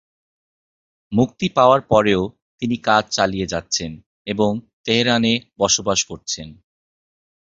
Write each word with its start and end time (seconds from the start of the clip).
মুক্তি 1.11 1.47
পাওয়ার 1.49 1.81
পরেও 1.81 2.21
তিনি 2.61 2.75
কাজ 2.83 3.03
চালিয়ে 3.09 3.47
যাচ্ছেন 3.47 3.91
এবং 4.27 4.51
তেহরানে 4.83 5.33
বসবাস 5.59 5.99
করছেন। 6.03 6.47